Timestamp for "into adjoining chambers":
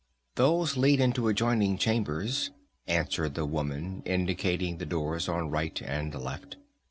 0.99-2.49